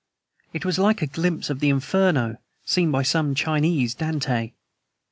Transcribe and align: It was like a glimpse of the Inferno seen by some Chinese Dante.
It 0.51 0.65
was 0.65 0.79
like 0.79 1.03
a 1.03 1.05
glimpse 1.05 1.51
of 1.51 1.59
the 1.59 1.69
Inferno 1.69 2.37
seen 2.65 2.89
by 2.89 3.03
some 3.03 3.35
Chinese 3.35 3.93
Dante. 3.93 4.53